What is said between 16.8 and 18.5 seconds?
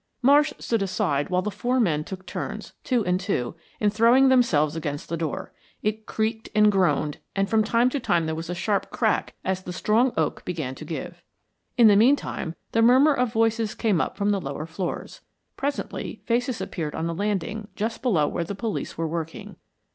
on the landing just below where